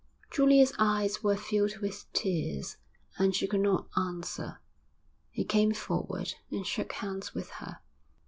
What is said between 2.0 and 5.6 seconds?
tears, and she could not answer. He